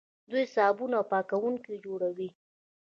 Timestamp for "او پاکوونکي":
0.97-1.73